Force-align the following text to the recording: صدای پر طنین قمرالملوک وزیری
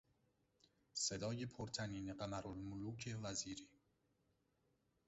صدای 0.93 1.45
پر 1.45 1.67
طنین 1.69 2.13
قمرالملوک 2.13 3.17
وزیری 3.23 3.67